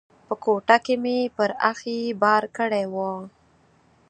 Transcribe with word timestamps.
په 0.27 0.33
کوټه 0.43 0.77
کې 0.85 0.95
مې 1.03 1.17
پر 1.35 1.49
اخښي 1.69 1.99
بار 2.21 2.43
کړی 2.57 2.83
و. 2.93 2.95